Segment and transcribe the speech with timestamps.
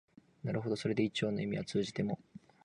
[0.43, 2.17] なるほどそれで一応の意味は通じても、